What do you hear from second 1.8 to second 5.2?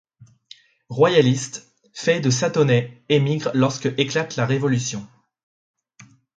Fay de Sathonay émigre lorsque éclate la Révolution.